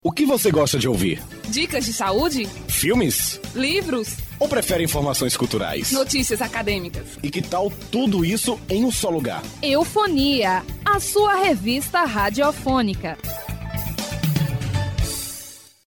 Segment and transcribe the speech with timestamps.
[0.00, 1.20] O que você gosta de ouvir?
[1.48, 2.46] Dicas de saúde?
[2.68, 3.40] Filmes?
[3.52, 4.16] Livros?
[4.38, 5.90] Ou prefere informações culturais?
[5.90, 7.18] Notícias acadêmicas?
[7.20, 9.42] E que tal tudo isso em um só lugar?
[9.60, 13.18] Eufonia, a sua revista radiofônica.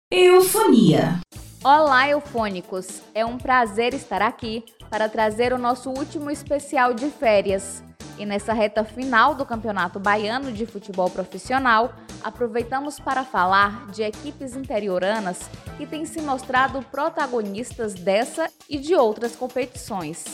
[0.10, 1.20] Eufonia.
[1.62, 3.02] Olá, eufônicos!
[3.14, 7.84] É um prazer estar aqui para trazer o nosso último especial de férias.
[8.20, 14.58] E nessa reta final do Campeonato Baiano de Futebol Profissional, aproveitamos para falar de equipes
[14.58, 20.26] interioranas que têm se mostrado protagonistas dessa e de outras competições.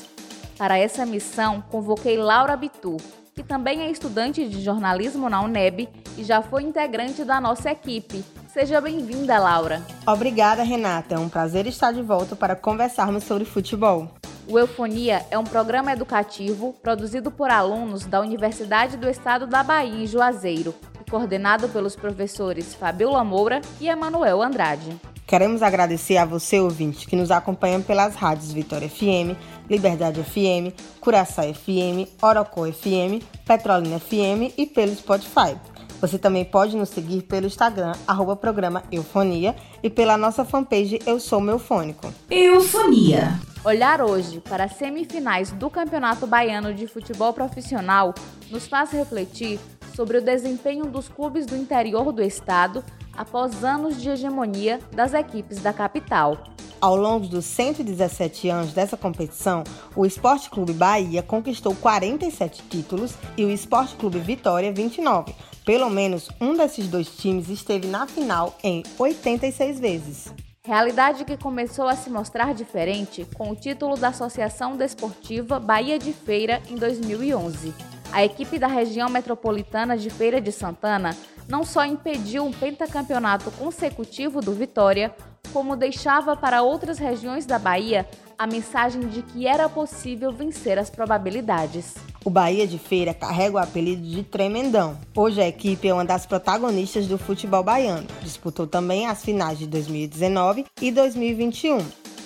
[0.57, 2.97] Para essa missão, convoquei Laura Bitu,
[3.35, 8.25] que também é estudante de jornalismo na UNEB e já foi integrante da nossa equipe.
[8.51, 9.83] Seja bem-vinda, Laura.
[10.07, 11.13] Obrigada, Renata.
[11.13, 14.09] É um prazer estar de volta para conversarmos sobre futebol.
[14.47, 20.03] O Eufonia é um programa educativo produzido por alunos da Universidade do Estado da Bahia,
[20.03, 24.95] em Juazeiro, e coordenado pelos professores Fabiola Moura e Emanuel Andrade.
[25.25, 29.35] Queremos agradecer a você, ouvinte, que nos acompanha pelas rádios Vitória FM,
[29.67, 30.71] Liberdade FM,
[31.01, 35.57] Curaçá FM, Orocó FM, Petrolina FM e pelo Spotify.
[36.05, 41.19] Você também pode nos seguir pelo Instagram, arroba programa Eufonia, e pela nossa fanpage Eu
[41.19, 42.13] Sou Meu Fônico.
[42.29, 43.39] Eufonia.
[43.63, 48.13] Olhar hoje para as semifinais do Campeonato Baiano de Futebol Profissional
[48.51, 49.59] nos faz refletir
[49.95, 52.83] sobre o desempenho dos clubes do interior do estado
[53.17, 56.37] após anos de hegemonia das equipes da capital.
[56.79, 59.63] Ao longo dos 117 anos dessa competição,
[59.95, 65.33] o Esporte Clube Bahia conquistou 47 títulos e o Esporte Clube Vitória 29.
[65.65, 70.33] Pelo menos um desses dois times esteve na final em 86 vezes.
[70.63, 76.13] Realidade que começou a se mostrar diferente com o título da Associação Desportiva Bahia de
[76.13, 77.73] Feira em 2011.
[78.11, 81.17] A equipe da região metropolitana de Feira de Santana
[81.49, 85.15] não só impediu um pentacampeonato consecutivo do Vitória,
[85.51, 88.07] como deixava para outras regiões da Bahia
[88.37, 91.95] a mensagem de que era possível vencer as probabilidades.
[92.23, 94.97] O Bahia de Feira carrega o apelido de Tremendão.
[95.15, 98.07] Hoje a equipe é uma das protagonistas do futebol baiano.
[98.21, 101.77] Disputou também as finais de 2019 e 2021,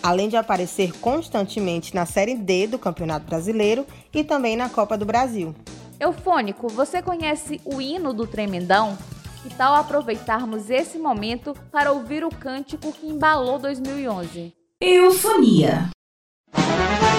[0.02, 5.06] além de aparecer constantemente na Série D do Campeonato Brasileiro e também na Copa do
[5.06, 5.54] Brasil.
[6.00, 8.98] Eufônico, você conhece o hino do Tremendão?
[9.44, 14.54] Que tal aproveitarmos esse momento para ouvir o cântico que embalou 2011?
[14.82, 15.90] Eufonia.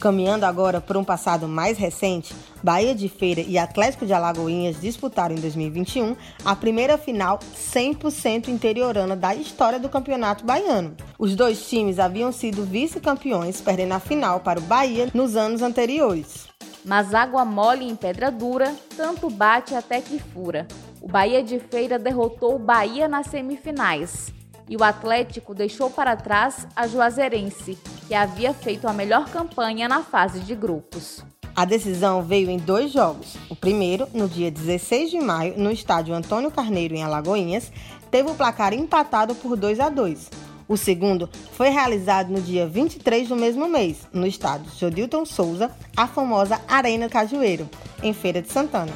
[0.00, 5.34] Caminhando agora por um passado mais recente, Bahia de Feira e Atlético de Alagoinhas disputaram
[5.34, 10.96] em 2021 a primeira final 100% interiorana da história do Campeonato Baiano.
[11.18, 16.48] Os dois times haviam sido vice-campeões, perdendo a final para o Bahia nos anos anteriores.
[16.84, 20.66] Mas água mole em pedra dura, tanto bate até que fura.
[21.00, 24.32] O Bahia de Feira derrotou o Bahia nas semifinais
[24.70, 27.76] e o Atlético deixou para trás a Juazeirense,
[28.06, 31.24] que havia feito a melhor campanha na fase de grupos.
[31.56, 33.36] A decisão veio em dois jogos.
[33.50, 37.72] O primeiro, no dia 16 de maio, no estádio Antônio Carneiro, em Alagoinhas,
[38.12, 40.30] teve o placar empatado por 2 a 2.
[40.68, 46.06] O segundo foi realizado no dia 23 do mesmo mês, no estádio Jodilton Souza, a
[46.06, 47.68] famosa Arena Cajueiro,
[48.04, 48.92] em Feira de Santana.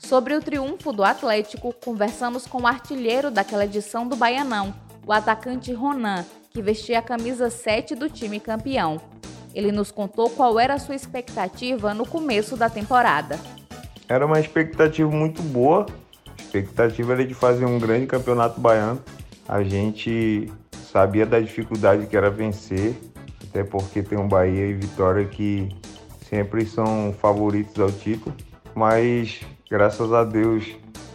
[0.00, 4.74] Sobre o triunfo do Atlético, conversamos com o artilheiro daquela edição do Baianão,
[5.06, 9.00] o atacante Ronan, que vestia a camisa 7 do time campeão.
[9.54, 13.38] Ele nos contou qual era a sua expectativa no começo da temporada.
[14.08, 15.86] Era uma expectativa muito boa.
[16.26, 19.02] A expectativa era de fazer um grande campeonato baiano.
[19.48, 20.50] A gente
[20.90, 22.94] sabia da dificuldade que era vencer,
[23.42, 25.68] até porque tem um Bahia e Vitória que
[26.28, 28.34] sempre são favoritos ao título.
[28.74, 29.40] Mas
[29.70, 30.64] graças a Deus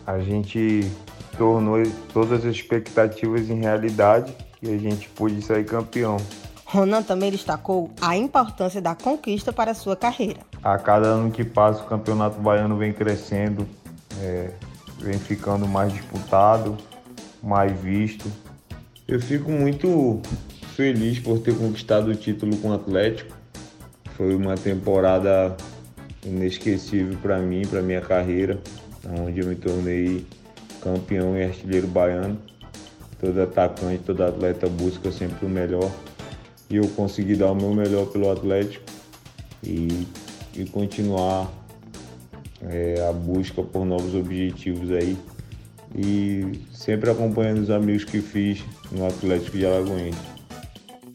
[0.06, 0.92] a gente
[1.38, 1.82] tornou
[2.14, 6.18] todas as expectativas em realidade e a gente pôde sair campeão.
[6.66, 10.42] Ronan também destacou a importância da conquista para a sua carreira.
[10.62, 13.66] A cada ano que passa, o campeonato baiano vem crescendo,
[14.22, 14.52] é,
[15.00, 16.76] vem ficando mais disputado,
[17.42, 18.30] mais visto.
[19.08, 20.22] Eu fico muito
[20.76, 23.34] feliz por ter conquistado o título com o Atlético.
[24.18, 25.56] Foi uma temporada
[26.26, 28.60] inesquecível para mim, para minha carreira,
[29.22, 30.26] onde eu me tornei
[30.82, 32.38] campeão e artilheiro baiano.
[33.20, 35.90] Todo atacante, todo atleta busca sempre o melhor
[36.70, 38.86] e eu consegui dar o meu melhor pelo Atlético
[39.64, 40.08] e,
[40.56, 41.52] e continuar
[42.62, 45.18] é, a busca por novos objetivos aí
[45.96, 50.16] e sempre acompanhando os amigos que fiz no Atlético de Alagoas.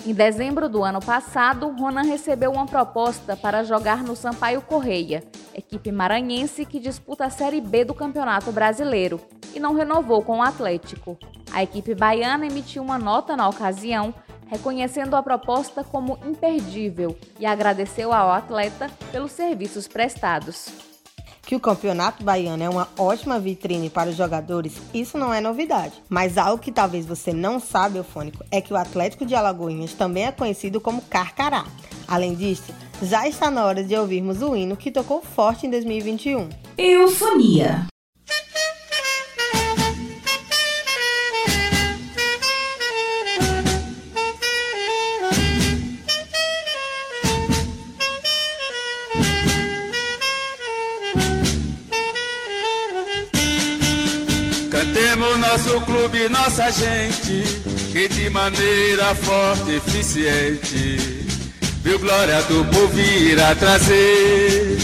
[0.05, 5.23] Em dezembro do ano passado, Ronan recebeu uma proposta para jogar no Sampaio Correia,
[5.55, 9.21] equipe maranhense que disputa a Série B do Campeonato Brasileiro,
[9.55, 11.19] e não renovou com o Atlético.
[11.53, 14.15] A equipe baiana emitiu uma nota na ocasião
[14.53, 20.69] reconhecendo a proposta como imperdível e agradeceu ao atleta pelos serviços prestados.
[21.43, 25.95] Que o campeonato baiano é uma ótima vitrine para os jogadores, isso não é novidade.
[26.09, 30.27] Mas algo que talvez você não saiba, Eufônico, é que o Atlético de Alagoinhas também
[30.27, 31.65] é conhecido como Carcará.
[32.07, 32.73] Além disso,
[33.03, 36.49] já está na hora de ouvirmos o hino que tocou forte em 2021.
[36.79, 37.92] Eufonia.
[55.53, 57.45] Nosso clube, nossa gente,
[57.93, 61.27] que de maneira forte e eficiente,
[61.83, 64.79] viu glória do povo irá trazer.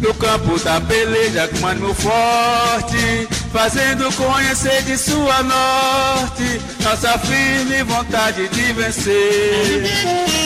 [0.00, 8.48] No campo da peleja com ânimo forte, fazendo conhecer de sua norte, nossa firme vontade
[8.48, 9.84] de vencer.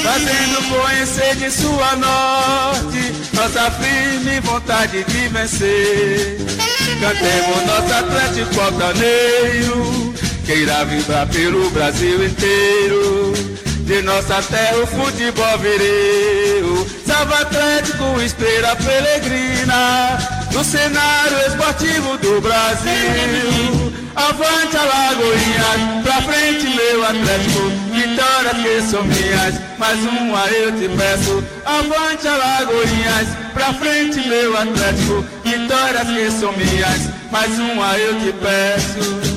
[0.03, 6.72] Fazendo conhecer de sua norte, nossa firme vontade de vencer.
[7.00, 13.33] Cantemos nosso Atlético altaneiro, que irá vibrar pelo Brasil inteiro.
[13.81, 20.19] De nossa terra o futebol vireu, salve Atlético, estrela peregrina,
[20.53, 24.02] do cenário esportivo do Brasil.
[24.15, 31.43] Avante Alagoinhas, pra frente meu Atlético, vitórias que são minhas, mais uma eu te peço.
[31.65, 39.31] Avante Alagoinhas, pra frente meu Atlético, vitórias que são minhas, mais uma eu te peço.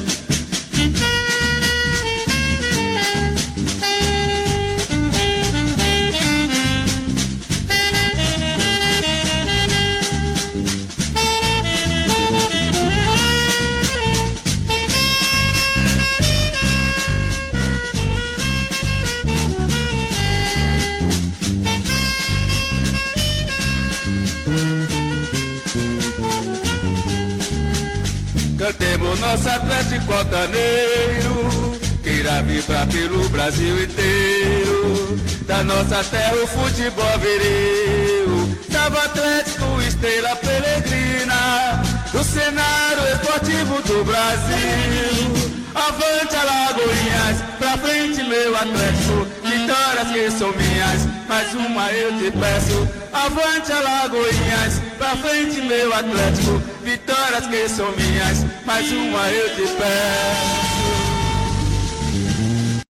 [28.66, 35.20] Cantemos nosso Atlético altaneiro, que irá vibrar pelo Brasil inteiro.
[35.46, 45.56] Da nossa terra o futebol viril, Salve Atlético, estrela peregrina, do cenário esportivo do Brasil.
[45.76, 49.28] Avante Alagoinhas, pra frente meu Atlético,
[49.66, 52.88] Vitórias que são minhas, mais uma eu te peço.
[53.12, 56.60] Avante Alagoinhas, pra frente meu Atlético.
[56.84, 60.86] Vitórias que são minhas, mais uma eu te peço.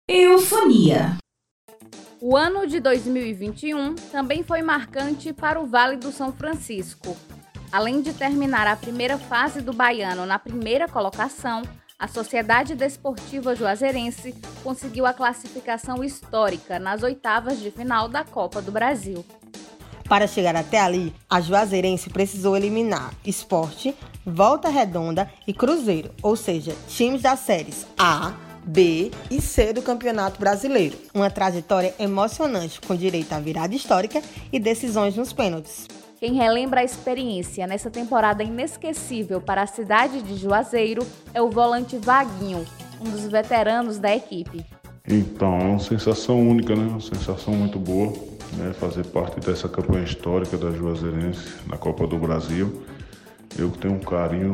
[0.05, 1.15] Eufonia.
[2.19, 7.15] O ano de 2021 também foi marcante para o Vale do São Francisco.
[7.71, 11.61] Além de terminar a primeira fase do Baiano na primeira colocação,
[12.05, 18.71] a Sociedade Desportiva Juazeirense conseguiu a classificação histórica nas oitavas de final da Copa do
[18.71, 19.25] Brasil.
[20.07, 26.75] Para chegar até ali, a Juazeirense precisou eliminar Esporte, Volta Redonda e Cruzeiro, ou seja,
[26.87, 30.95] times das séries A, B e C do Campeonato Brasileiro.
[31.11, 34.21] Uma trajetória emocionante com direito à virada histórica
[34.53, 35.87] e decisões nos pênaltis.
[36.19, 41.97] Quem relembra a experiência nessa temporada inesquecível para a cidade de Juazeiro é o volante
[41.97, 42.65] Vaguinho,
[43.01, 44.65] um dos veteranos da equipe.
[45.07, 46.87] Então, é uma sensação única, né?
[46.87, 48.13] Uma sensação muito boa,
[48.53, 48.73] né?
[48.79, 52.83] Fazer parte dessa campanha histórica da Juazeirense na Copa do Brasil.
[53.57, 54.51] Eu tenho um carinho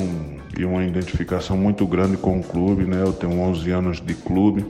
[0.58, 3.04] e uma identificação muito grande com o clube, né?
[3.04, 4.66] Eu tenho 11 anos de clube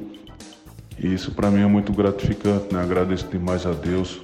[0.99, 2.81] e isso para mim é muito gratificante, né?
[2.81, 4.21] Agradeço demais a Deus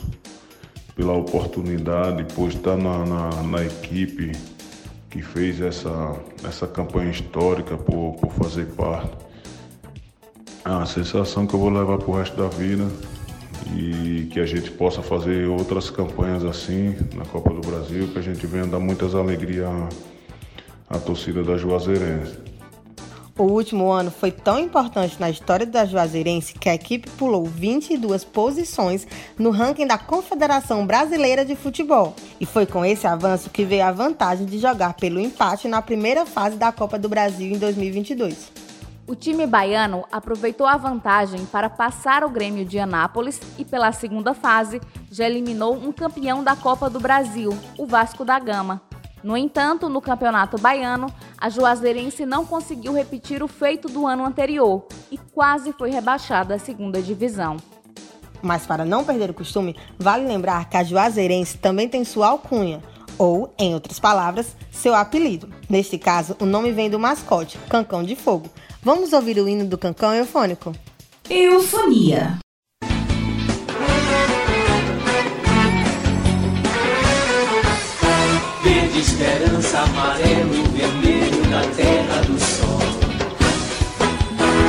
[0.98, 4.32] pela oportunidade, por estar na, na, na equipe
[5.12, 9.12] que fez essa, essa campanha histórica, por, por fazer parte.
[10.66, 12.86] É uma sensação que eu vou levar para o resto da vida
[13.76, 18.22] e que a gente possa fazer outras campanhas assim na Copa do Brasil, que a
[18.22, 19.90] gente venha dar muitas alegrias à,
[20.96, 22.47] à torcida da Juazeirense.
[23.38, 28.24] O último ano foi tão importante na história da Juazeirense que a equipe pulou 22
[28.24, 32.16] posições no ranking da Confederação Brasileira de Futebol.
[32.42, 36.26] E foi com esse avanço que veio a vantagem de jogar pelo empate na primeira
[36.26, 38.52] fase da Copa do Brasil em 2022.
[39.06, 44.34] O time baiano aproveitou a vantagem para passar o Grêmio de Anápolis e, pela segunda
[44.34, 48.82] fase, já eliminou um campeão da Copa do Brasil, o Vasco da Gama.
[49.24, 54.88] No entanto, no Campeonato Baiano, a Juazeirense não conseguiu repetir o feito do ano anterior
[55.12, 57.58] e quase foi rebaixada à segunda divisão.
[58.42, 62.82] Mas para não perder o costume, vale lembrar que a Juazeirense também tem sua alcunha,
[63.18, 65.50] ou, em outras palavras, seu apelido.
[65.70, 68.50] Neste caso, o nome vem do mascote, Cancão de Fogo.
[68.82, 70.74] Vamos ouvir o hino do Cancão Eufônico?
[71.30, 72.38] Eufonia.
[78.64, 81.17] Verde esperança, amarelo, vermelho
[81.58, 82.80] na terra do sol.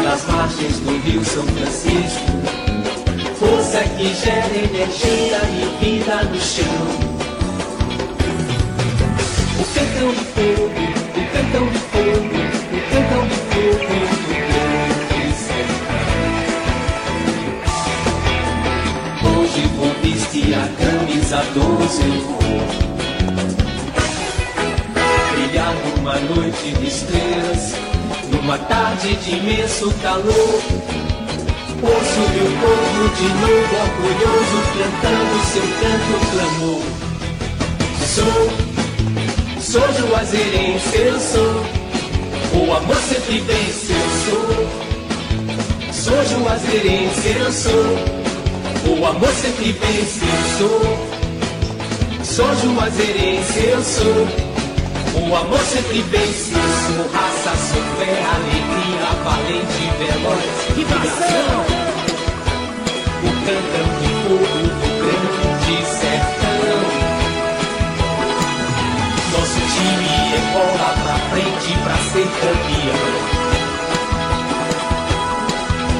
[0.02, 2.32] Das margens do rio São Francisco,
[3.38, 6.88] força que gera energia e vida no chão.
[9.60, 12.38] O cantão de fogo, o cantão de fogo,
[12.72, 16.08] o cantão de fogo do grande sertão.
[19.30, 22.97] Hoje vou vestir a camisa 12 eu vou
[26.08, 27.74] numa noite de estrelas,
[28.32, 30.62] numa tarde de imenso calor.
[31.82, 36.82] Ouço meu povo de novo orgulhoso cantando seu canto clamor.
[38.14, 38.40] Sou,
[39.60, 41.56] sou juazeirense, eu sou.
[42.54, 44.48] O amor sempre vence, eu sou.
[45.92, 47.86] Sou juazeirense, eu sou.
[48.98, 50.80] O amor sempre vence, eu sou.
[52.24, 54.47] Sou juazeirense, eu sou.
[55.14, 61.58] O amor sempre vence, sou raça, sou fé, alegria, valente, veloz, vibração.
[63.22, 66.62] O cantão de fogo do grande sertão.
[69.32, 73.48] Nosso time é bola pra frente pra ser campeão.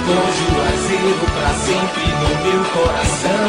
[0.07, 3.47] Com Juazeiro pra sempre no meu coração.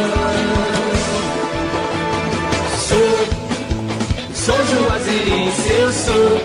[2.88, 3.49] Sou
[4.50, 6.42] Sou juazeirense, eu sou.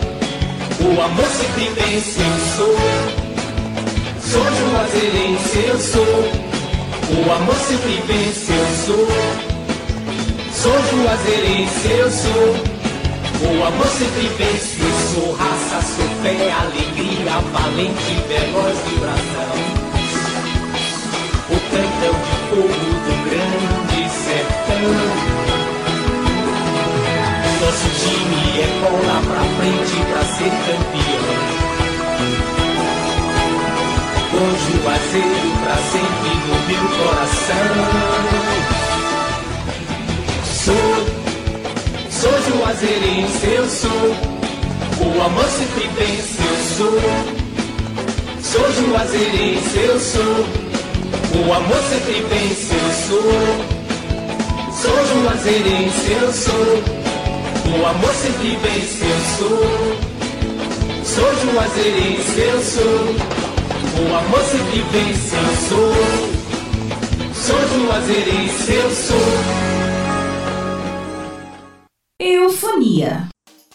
[0.87, 2.77] O amor sempre vence, eu sou.
[4.21, 6.05] Sou juazeirense, eu sou.
[7.17, 9.09] O amor sempre vence, eu sou.
[10.53, 12.55] Sou juazeirense, eu sou.
[13.41, 15.33] O amor sempre vence, eu sou.
[15.37, 19.57] Raça, sou fé, alegria, valente, veloz vibração.
[21.49, 25.64] O cantão de fogo do grande sertão.
[27.75, 31.35] Nosso time é bola pra frente pra ser campeão.
[34.31, 37.73] Com Juazeiro pra sempre no meu coração.
[40.63, 40.95] Sou,
[42.11, 44.07] sou Juazeirense, eu sou.
[45.01, 47.01] O amor sempre vence, eu sou.
[48.41, 50.47] Sou Juazeirense, eu sou.
[51.41, 53.33] O amor sempre vence, eu sou.
[54.81, 57.04] Sou Juazeirense, eu sou.
[57.67, 59.59] O amor sempre vence, eu sou.
[61.05, 63.05] Sou Juazeirense, eu sou.
[64.03, 65.93] O amor sempre vence, eu sou.
[67.35, 69.75] Sou Juazeirense, eu sou.
[72.21, 73.29] Eufonia.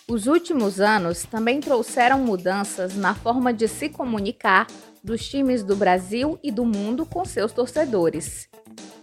[0.07, 4.65] Os últimos anos também trouxeram mudanças na forma de se comunicar
[5.03, 8.47] dos times do Brasil e do mundo com seus torcedores.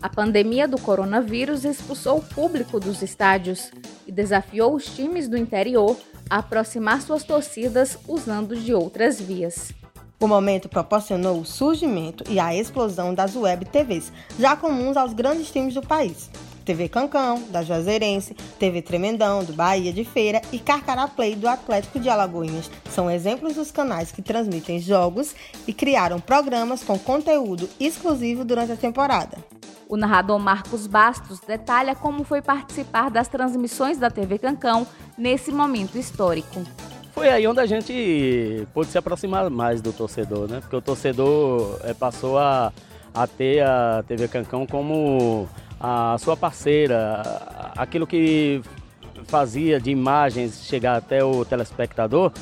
[0.00, 3.70] A pandemia do coronavírus expulsou o público dos estádios
[4.06, 5.96] e desafiou os times do interior
[6.28, 9.72] a aproximar suas torcidas usando de outras vias.
[10.20, 15.50] O momento proporcionou o surgimento e a explosão das web TVs, já comuns aos grandes
[15.50, 16.30] times do país.
[16.66, 22.00] TV Cancão, da Juazeirense, TV Tremendão, do Bahia de Feira e Carcará Play, do Atlético
[22.00, 22.68] de Alagoinhas.
[22.90, 25.34] São exemplos dos canais que transmitem jogos
[25.66, 29.38] e criaram programas com conteúdo exclusivo durante a temporada.
[29.88, 34.84] O narrador Marcos Bastos detalha como foi participar das transmissões da TV Cancão
[35.16, 36.64] nesse momento histórico.
[37.12, 40.60] Foi aí onde a gente pôde se aproximar mais do torcedor, né?
[40.60, 42.72] Porque o torcedor é, passou a,
[43.14, 45.48] a ter a TV Cancão como
[45.80, 47.22] a sua parceira,
[47.76, 48.62] aquilo que
[49.26, 52.32] fazia de imagens chegar até o telespectador,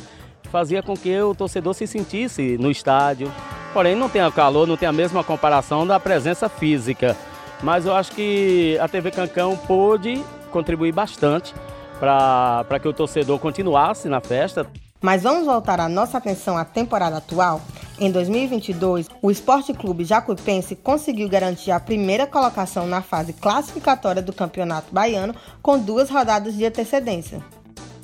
[0.50, 3.30] fazia com que o torcedor se sentisse no estádio.
[3.72, 7.16] Porém, não tem o calor, não tem a mesma comparação da presença física.
[7.62, 11.54] Mas eu acho que a TV Cancão pôde contribuir bastante
[11.98, 14.66] para que o torcedor continuasse na festa.
[15.00, 17.60] Mas vamos voltar a nossa atenção à temporada atual?
[17.98, 24.32] Em 2022, o Esporte Clube Jacuipense conseguiu garantir a primeira colocação na fase classificatória do
[24.32, 27.40] Campeonato Baiano com duas rodadas de antecedência.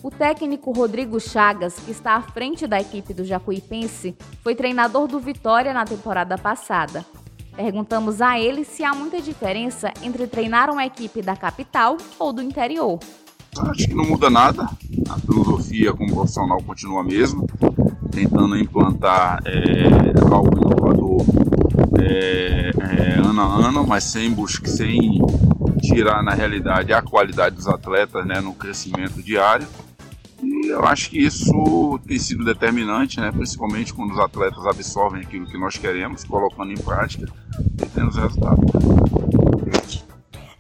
[0.01, 5.19] O técnico Rodrigo Chagas, que está à frente da equipe do Jacuipense, foi treinador do
[5.19, 7.05] Vitória na temporada passada.
[7.57, 12.41] Perguntamos a ele se há muita diferença entre treinar uma equipe da capital ou do
[12.41, 13.01] interior.
[13.59, 14.71] Acho que não muda nada.
[15.11, 17.45] A filosofia como profissional continua a mesma
[18.11, 21.25] tentando implantar é, algo inovador
[22.01, 25.21] é, é, ano a ano, mas sem, buscar, sem
[25.81, 29.67] tirar na realidade a qualidade dos atletas né, no crescimento diário.
[30.43, 35.47] E eu acho que isso tem sido determinante, né, principalmente quando os atletas absorvem aquilo
[35.47, 37.27] que nós queremos, colocando em prática
[37.83, 39.50] e tendo os resultados.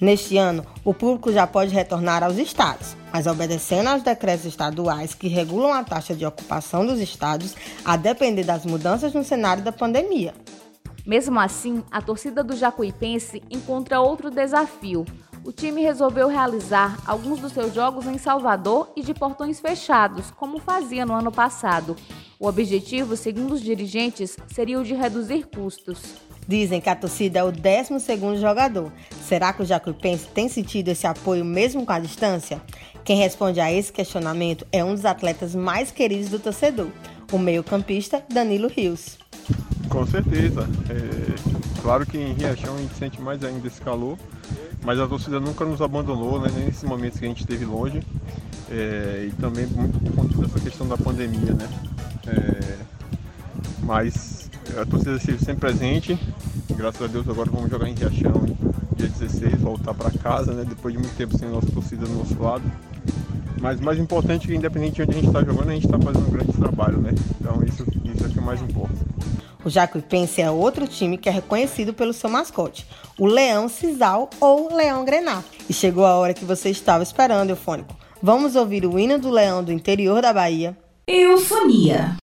[0.00, 5.28] Neste ano, o público já pode retornar aos estados, mas obedecendo aos decretos estaduais que
[5.28, 10.32] regulam a taxa de ocupação dos estádios, a depender das mudanças no cenário da pandemia.
[11.06, 15.04] Mesmo assim, a torcida do Jacuipense encontra outro desafio.
[15.44, 20.58] O time resolveu realizar alguns dos seus jogos em Salvador e de portões fechados, como
[20.58, 21.94] fazia no ano passado.
[22.38, 26.29] O objetivo, segundo os dirigentes, seria o de reduzir custos.
[26.50, 28.90] Dizem que a torcida é o 12 jogador.
[29.24, 32.60] Será que o Jacuipense tem sentido esse apoio mesmo com a distância?
[33.04, 36.88] Quem responde a esse questionamento é um dos atletas mais queridos do torcedor,
[37.30, 39.16] o meio-campista Danilo Rios.
[39.88, 40.68] Com certeza.
[40.88, 44.18] É, claro que em Riachão a gente sente mais ainda esse calor,
[44.84, 48.02] mas a torcida nunca nos abandonou, né, nem nesses momentos que a gente esteve longe.
[48.68, 51.68] É, e também muito por conta dessa questão da pandemia, né?
[52.26, 52.78] É,
[53.84, 54.39] mas
[54.80, 56.18] a torcida esteve sempre presente.
[56.70, 58.44] Graças a Deus agora vamos jogar em Riachão
[59.00, 60.64] dia 16, voltar para casa, né?
[60.68, 62.62] Depois de muito tempo sem a nossa torcida do nosso lado.
[63.60, 65.98] Mas mais importante é que independente de onde a gente está jogando, a gente está
[65.98, 67.12] fazendo um grande trabalho, né?
[67.40, 68.94] Então isso, isso é o que mais importa.
[69.64, 72.86] O Jacuipense é outro time que é reconhecido pelo seu mascote,
[73.18, 75.42] o Leão Cisal ou Leão Grená.
[75.68, 77.94] E chegou a hora que você estava esperando, Eufônico.
[78.22, 80.76] Vamos ouvir o hino do Leão do interior da Bahia.
[81.06, 82.16] Eufonia.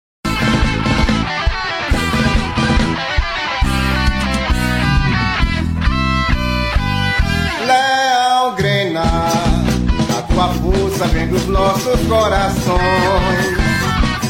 [11.03, 12.79] Vem dos nossos corações.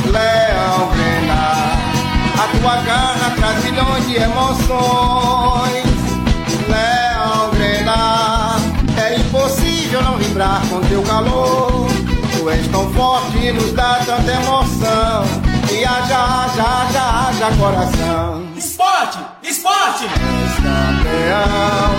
[0.06, 1.78] Leão Grenar,
[2.38, 5.84] a tua garra traz milhões de emoções.
[6.68, 8.58] Leão Grenar,
[8.96, 11.86] é impossível não vibrar com teu calor.
[12.32, 15.24] Tu és tão forte e nos dá tanta emoção.
[15.70, 18.44] E haja, haja, haja, haja coração.
[18.56, 20.04] Esporte, esporte!
[20.62, 21.94] Campeão,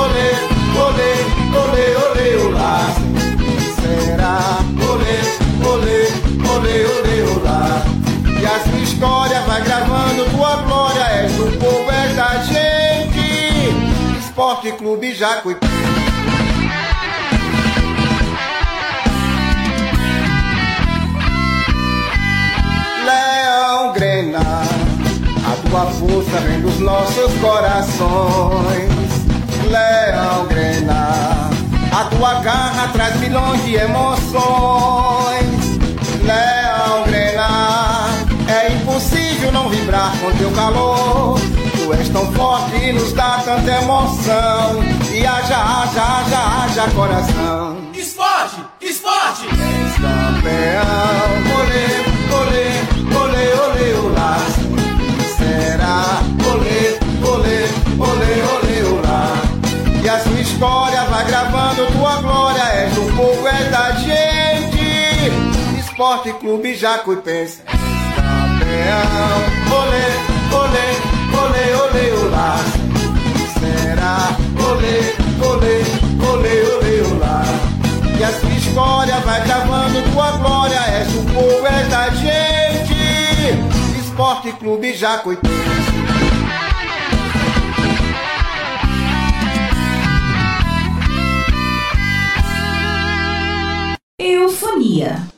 [0.00, 0.32] Olê,
[0.80, 1.12] olê,
[1.60, 2.86] olê, olê, olá.
[3.82, 4.38] Será.
[4.80, 5.18] Olê,
[5.68, 6.08] olê,
[6.54, 7.84] olê, olê, olá.
[8.40, 11.04] E a sua história vai gravando tua glória.
[11.22, 14.18] És do povo, és da gente.
[14.18, 16.15] Esporte Clube Jacuipense.
[25.76, 28.90] A tua força vem dos nossos corações.
[29.68, 31.50] Leão Grena,
[31.92, 35.44] a tua garra traz milhões de emoções.
[36.22, 38.08] Leão Grena,
[38.48, 41.38] é impossível não vibrar com teu calor.
[41.76, 44.82] Tu és tão forte e nos dá tanta emoção.
[45.12, 47.76] E haja, haja, haja, haja coração.
[47.92, 49.46] Esporte, esporte.
[49.46, 52.15] És campeão, olê,
[65.96, 67.62] Esporte Clube Jacuipense.
[67.62, 69.40] Campeão,
[69.72, 70.08] olê,
[70.52, 70.88] olê,
[71.40, 72.58] olê, olê, olá.
[73.58, 75.80] Será, olê, olê,
[76.20, 77.44] olê, olê, olá.
[78.18, 80.78] E a sua história vai gravando tua glória.
[80.98, 83.98] És do povo, és da gente.
[83.98, 85.56] Esporte Clube Jacuipense.
[94.18, 95.35] Eufonia.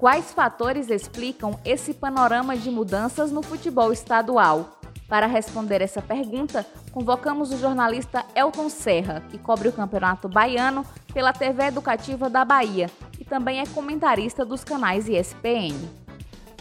[0.00, 4.80] Quais fatores explicam esse panorama de mudanças no futebol estadual?
[5.06, 11.34] Para responder essa pergunta, convocamos o jornalista Elton Serra, que cobre o Campeonato Baiano pela
[11.34, 15.76] TV Educativa da Bahia e também é comentarista dos canais ESPN.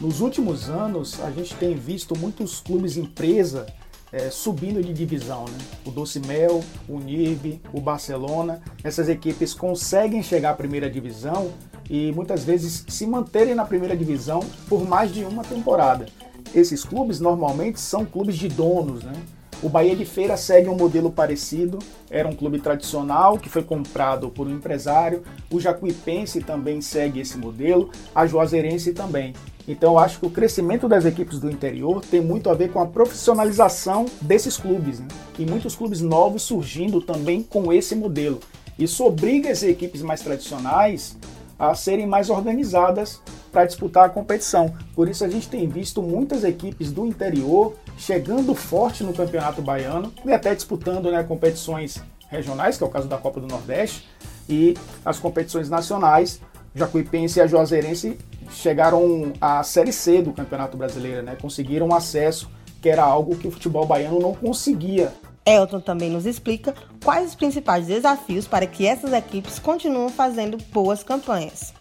[0.02, 3.68] Nos últimos anos, a gente tem visto muitos clubes empresa
[4.12, 5.46] é, subindo de divisão.
[5.46, 5.58] Né?
[5.86, 11.54] O Doce Mel, o NIRB, o Barcelona, essas equipes conseguem chegar à primeira divisão
[11.90, 16.06] e muitas vezes se manterem na primeira divisão por mais de uma temporada.
[16.54, 19.14] Esses clubes normalmente são clubes de donos, né?
[19.62, 24.30] O Bahia de Feira segue um modelo parecido, era um clube tradicional que foi comprado
[24.30, 25.22] por um empresário.
[25.52, 29.34] O Jacuipense também segue esse modelo, a Juazeirense também.
[29.68, 32.80] Então eu acho que o crescimento das equipes do interior tem muito a ver com
[32.80, 35.08] a profissionalização desses clubes, né?
[35.38, 38.40] E muitos clubes novos surgindo também com esse modelo.
[38.80, 41.18] Isso obriga as equipes mais tradicionais
[41.60, 44.74] a serem mais organizadas para disputar a competição.
[44.96, 50.14] Por isso a gente tem visto muitas equipes do interior chegando forte no Campeonato Baiano
[50.26, 54.08] e até disputando né, competições regionais, que é o caso da Copa do Nordeste,
[54.48, 56.40] e as competições nacionais.
[56.74, 58.18] Jacuipense e a Juazeirense
[58.52, 61.36] chegaram à Série C do Campeonato Brasileiro, né?
[61.40, 62.50] conseguiram acesso,
[62.82, 65.12] que era algo que o futebol baiano não conseguia
[65.50, 71.04] Elton também nos explica quais os principais desafios para que essas equipes continuem fazendo boas
[71.04, 71.74] campanhas.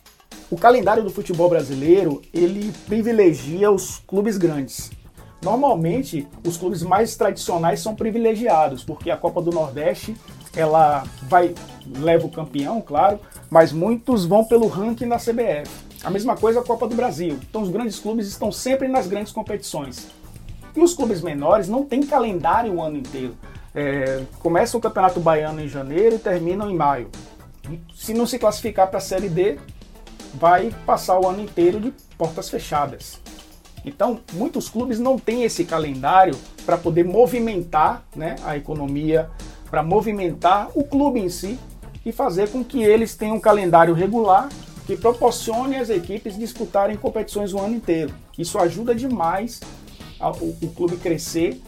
[0.50, 4.90] O calendário do futebol brasileiro, ele privilegia os clubes grandes.
[5.42, 10.16] Normalmente, os clubes mais tradicionais são privilegiados, porque a Copa do Nordeste,
[10.56, 11.54] ela vai
[11.98, 15.70] leva o campeão, claro, mas muitos vão pelo ranking da CBF.
[16.02, 17.38] A mesma coisa a Copa do Brasil.
[17.48, 20.08] Então os grandes clubes estão sempre nas grandes competições.
[20.74, 23.36] E os clubes menores não têm calendário o ano inteiro.
[23.74, 27.10] É, começa o Campeonato Baiano em janeiro e terminam em maio.
[27.94, 29.58] Se não se classificar para a Série D,
[30.34, 33.20] vai passar o ano inteiro de portas fechadas.
[33.84, 39.30] Então, muitos clubes não têm esse calendário para poder movimentar né, a economia,
[39.70, 41.58] para movimentar o clube em si
[42.04, 44.48] e fazer com que eles tenham um calendário regular
[44.86, 48.14] que proporcione às equipes disputarem competições o ano inteiro.
[48.38, 49.60] Isso ajuda demais
[50.40, 51.60] o clube crescer,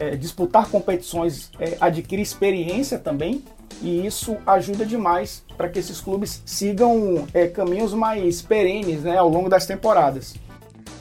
[0.00, 3.44] é, disputar competições, é, adquirir experiência também
[3.82, 9.28] e isso ajuda demais para que esses clubes sigam é, caminhos mais perenes né, ao
[9.28, 10.34] longo das temporadas.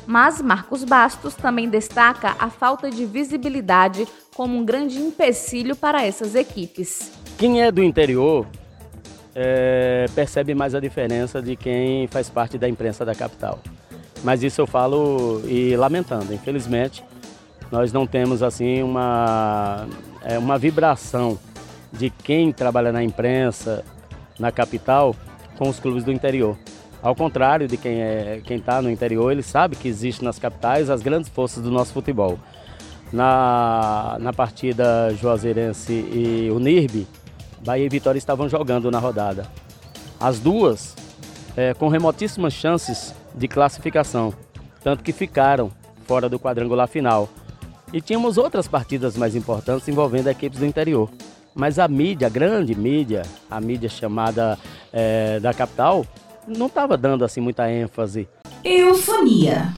[0.05, 6.35] Mas Marcos Bastos também destaca a falta de visibilidade como um grande empecilho para essas
[6.35, 7.11] equipes.
[7.37, 8.45] Quem é do interior
[9.33, 13.59] é, percebe mais a diferença de quem faz parte da imprensa da capital.
[14.23, 17.03] Mas isso eu falo e lamentando, infelizmente,
[17.71, 19.87] nós não temos assim uma,
[20.23, 21.37] é, uma vibração
[21.91, 23.83] de quem trabalha na imprensa
[24.39, 25.15] na capital
[25.57, 26.57] com os clubes do interior.
[27.01, 31.01] Ao contrário de quem é está no interior, ele sabe que existe nas capitais as
[31.01, 32.37] grandes forças do nosso futebol.
[33.11, 37.07] Na, na partida Juazeirense e Unirbe,
[37.65, 39.47] Bahia e Vitória estavam jogando na rodada.
[40.19, 40.95] As duas
[41.55, 44.33] é, com remotíssimas chances de classificação,
[44.83, 45.71] tanto que ficaram
[46.05, 47.29] fora do quadrangular final.
[47.91, 51.09] E tínhamos outras partidas mais importantes envolvendo equipes do interior.
[51.55, 54.57] Mas a mídia, a grande mídia, a mídia chamada
[54.93, 56.05] é, da capital,
[56.47, 58.29] não estava dando assim muita ênfase.
[58.63, 59.73] Eufonia.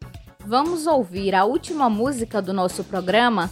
[0.45, 3.49] Vamos ouvir a última música do nosso programa?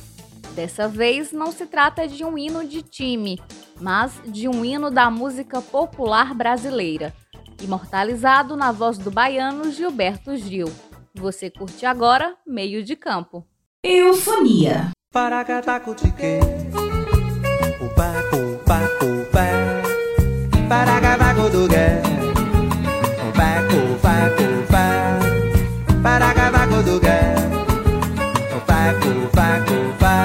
[0.56, 3.39] Dessa vez não se trata de um hino de time,
[3.80, 7.13] mas de um hino da música popular brasileira,
[7.62, 10.67] imortalizado na voz do baiano Gilberto Gil.
[11.15, 13.45] Você curte agora Meio de Campo.
[13.82, 14.92] Eufonia.
[15.13, 16.42] Paracatacutique.
[17.80, 19.46] Upa, upa, upa.
[20.68, 22.02] Paracavacudugué.
[23.24, 24.86] Upa, upa, upa.
[26.04, 27.20] Paracavacudugué.
[28.58, 30.15] Upa, upa, upa.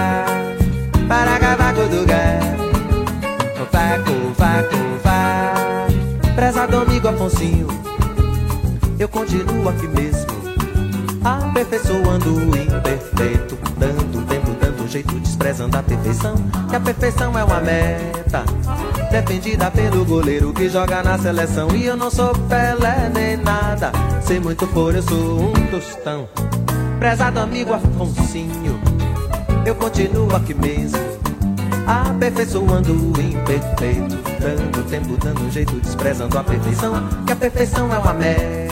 [1.09, 2.25] Paracavacudugué.
[3.63, 5.55] Upa, upa, upa.
[6.35, 7.69] Prezado amigo Afonsinho,
[8.99, 10.34] eu continuo aqui mesmo
[11.25, 16.35] aperfeiçoando o imperfeito, dando tempo, dando jeito, desprezando a perfeição.
[16.69, 18.45] Que a perfeição é uma meta,
[19.11, 21.69] defendida pelo goleiro que joga na seleção.
[21.75, 23.91] E eu não sou Pelé nem nada,
[24.23, 26.29] sem muito for, eu sou um tostão.
[26.99, 28.81] Prezado amigo Afonsinho,
[29.65, 30.99] eu continuo aqui mesmo,
[31.87, 36.95] aperfeiçoando o imperfeito, dando tempo, dando jeito, desprezando a perfeição.
[37.27, 38.64] Que a perfeição é uma meta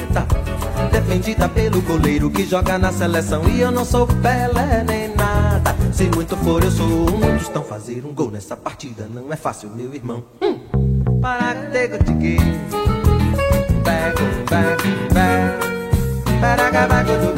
[0.90, 3.48] defendida pelo goleiro que joga na seleção.
[3.48, 5.74] E eu não sou Pelé nem nada.
[5.92, 9.08] Se muito for, eu sou um dos tão fazer um gol nessa partida.
[9.12, 10.24] Não é fácil, meu irmão.
[10.40, 10.58] Hum.
[11.20, 12.36] Para de que
[13.84, 14.20] back,
[14.50, 17.32] back, back, para acabar com o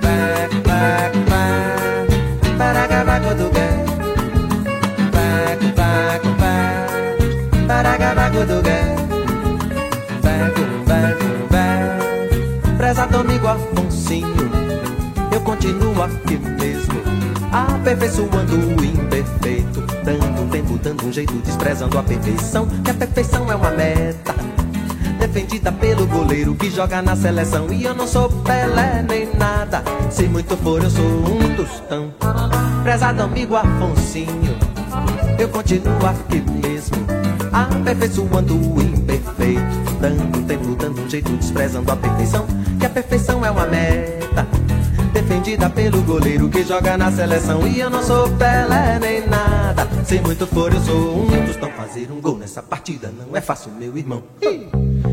[0.00, 3.50] Back, back, back, para acabar com o
[5.10, 6.22] Back, back,
[8.62, 8.97] back,
[12.88, 14.50] prezado amigo Afonsinho,
[15.30, 16.94] eu continuo aqui mesmo,
[17.52, 23.54] aperfeiçoando o imperfeito, dando tempo, dando um jeito, desprezando a perfeição, que a perfeição é
[23.54, 24.34] uma meta,
[25.18, 30.22] defendida pelo goleiro que joga na seleção, e eu não sou Pelé nem nada, se
[30.22, 32.10] muito for eu sou um tostão,
[32.82, 34.56] prezado amigo Afonsinho,
[35.38, 36.96] eu continuo aqui mesmo,
[37.52, 42.46] aperfeiçoando o imperfeito, dando tempo, dando um jeito, desprezando a perfeição,
[42.78, 44.46] que a perfeição é uma meta,
[45.12, 47.66] defendida pelo goleiro que joga na seleção.
[47.66, 51.68] E eu não sou Pelé nem nada, se muito for eu sou um tostão.
[51.78, 54.22] Fazer um gol nessa partida não é fácil, meu irmão.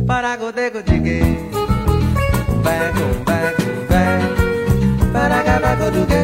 [0.07, 1.21] Para godego de gay,
[2.63, 6.14] back, back, back, para gabago do gay.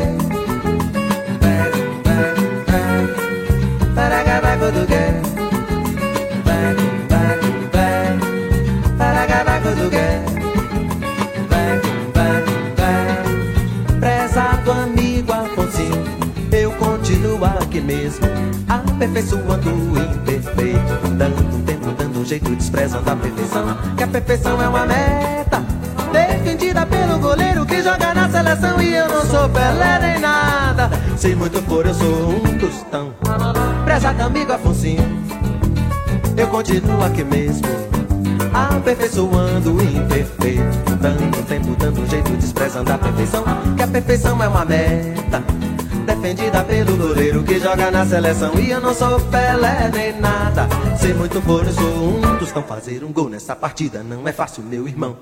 [17.82, 18.28] Mesmo,
[18.68, 24.62] aperfeiçoando o imperfeito, dando um tempo, dando um jeito, desprezando a perfeição, que a perfeição
[24.62, 25.64] é uma meta,
[26.12, 31.36] defendida pelo goleiro que joga na seleção e eu não sou Pelé nem nada, se
[31.36, 33.14] muito for eu sou um tostão.
[33.86, 35.04] Prezado amigo Afonsinho,
[36.38, 37.68] eu continuo aqui mesmo,
[38.54, 43.44] aperfeiçoando o imperfeito, dando tempo, dando jeito, desprezando a perfeição,
[43.76, 45.44] que a perfeição é uma meta,
[46.22, 48.54] defendida pelo goleiro que joga na seleção.
[48.60, 52.62] E eu não sou Pelé nem nada, se muito for eu sou um tostão.
[52.62, 55.18] Fazer um gol nessa partida não é fácil, meu irmão.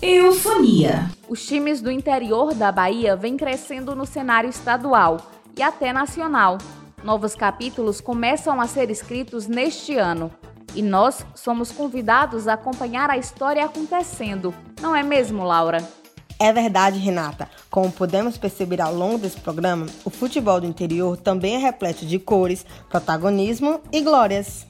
[0.00, 1.10] Eufonia.
[1.28, 5.18] Os times do interior da Bahia vêm crescendo no cenário estadual
[5.58, 6.58] e até nacional.
[7.02, 10.30] Novos capítulos começam a ser escritos neste ano.
[10.76, 15.99] E nós somos convidados a acompanhar a história acontecendo, não é mesmo, Laura?
[16.42, 17.50] É verdade, Renata.
[17.70, 22.18] Como podemos perceber ao longo desse programa, o futebol do interior também é repleto de
[22.18, 24.66] cores, protagonismo e glórias.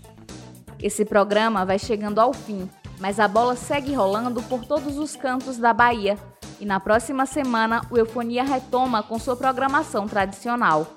[0.83, 5.59] Esse programa vai chegando ao fim, mas a bola segue rolando por todos os cantos
[5.59, 6.19] da Bahia.
[6.59, 10.89] E na próxima semana, o Eufonia retoma com sua programação tradicional.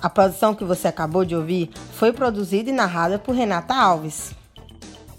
[0.00, 4.32] A produção que você acabou de ouvir foi produzida e narrada por Renata Alves.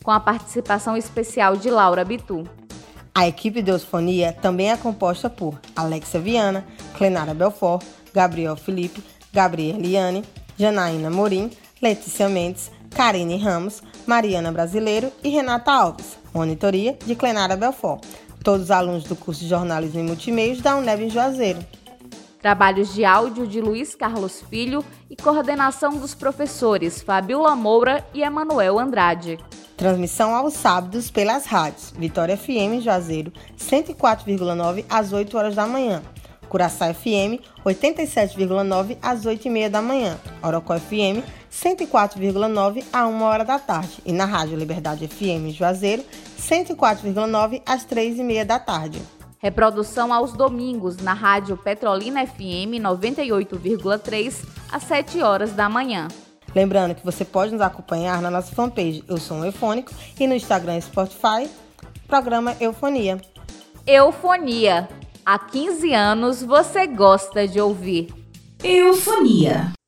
[0.03, 2.49] Com a participação especial de Laura Bitu.
[3.13, 6.65] A equipe de Eufonia também é composta por Alexia Viana,
[6.97, 10.23] Clenara Belfort, Gabriel Felipe, Gabriela Liane,
[10.57, 11.49] Janaína Morim,
[11.81, 16.17] Letícia Mendes, Karine Ramos, Mariana Brasileiro e Renata Alves.
[16.33, 18.03] Monitoria de Clenara Belfort.
[18.43, 21.59] Todos alunos do curso de Jornalismo e Multimeios da UNEB em Juazeiro.
[22.41, 28.79] Trabalhos de áudio de Luiz Carlos Filho e coordenação dos professores Fabiola Moura e Emanuel
[28.79, 29.37] Andrade.
[29.79, 36.03] Transmissão aos sábados pelas rádios Vitória FM Juazeiro 104,9 às 8 horas da manhã.
[36.49, 40.17] Curaçá FM 87,9 às 8 e meia da manhã.
[40.43, 44.01] Orocó FM 104,9 a 1 hora da tarde.
[44.05, 46.03] E na Rádio Liberdade FM Juazeiro
[46.37, 49.01] 104,9 às 3 e meia da tarde.
[49.37, 56.09] Reprodução aos domingos na Rádio Petrolina FM 98,3 às 7 horas da manhã.
[56.55, 60.33] Lembrando que você pode nos acompanhar na nossa fanpage Eu Sou um Eufônico e no
[60.33, 61.49] Instagram e Spotify,
[62.07, 63.19] programa Eufonia.
[63.85, 64.89] Eufonia.
[65.25, 68.13] Há 15 anos você gosta de ouvir.
[68.63, 69.78] Eufonia.